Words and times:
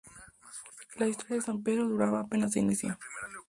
La 0.97 1.07
historia 1.07 1.35
de 1.35 1.43
San 1.43 1.61
Pedro 1.61 1.87
de 1.87 1.93
Urabá 1.93 2.21
apenas 2.21 2.53
se 2.53 2.59
inicia. 2.59 2.97